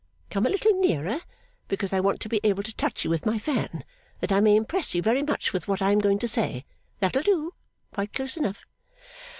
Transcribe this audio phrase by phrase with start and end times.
[0.31, 1.19] Come a little nearer,
[1.67, 3.85] because I want to be able to touch you with my fan,
[4.19, 6.65] that I may impress you very much with what I am going to say.
[7.01, 7.53] That will do.
[7.93, 8.65] Quite close enough.